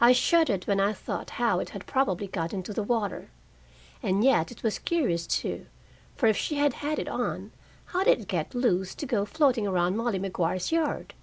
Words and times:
I 0.00 0.10
shuddered 0.10 0.64
when 0.66 0.80
I 0.80 0.92
thought 0.92 1.30
how 1.38 1.60
it 1.60 1.70
had 1.70 1.86
probably 1.86 2.26
got 2.26 2.52
into 2.52 2.72
the 2.72 2.82
water. 2.82 3.30
And 4.02 4.24
yet 4.24 4.50
it 4.50 4.64
was 4.64 4.80
curious, 4.80 5.28
too, 5.28 5.66
for 6.16 6.26
if 6.26 6.36
she 6.36 6.56
had 6.56 6.72
had 6.82 6.98
it 6.98 7.06
on, 7.06 7.52
how 7.84 8.02
did 8.02 8.18
it 8.20 8.26
get 8.26 8.52
loose 8.52 8.96
to 8.96 9.06
go 9.06 9.24
floating 9.24 9.64
around 9.64 9.96
Molly 9.96 10.18
Maguire's 10.18 10.72
yard? 10.72 11.14